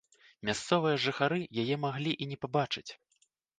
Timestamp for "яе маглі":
1.65-2.17